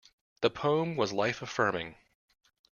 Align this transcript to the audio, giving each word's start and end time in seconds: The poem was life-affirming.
The 0.41 0.49
poem 0.49 0.95
was 0.95 1.13
life-affirming. 1.13 1.95